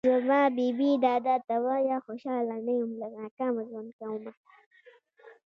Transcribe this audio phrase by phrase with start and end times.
[0.21, 4.31] زما بې بې دادا ته وايه خوشحاله نه يم له ناکامه ژوند کومه